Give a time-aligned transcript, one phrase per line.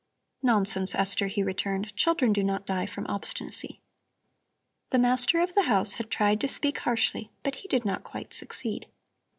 [0.41, 3.81] "Nonsense, Esther," he returned; "children do not die from obstinacy."
[4.89, 8.33] The master of the house had tried to speak harshly, but he did not quite
[8.33, 8.87] succeed.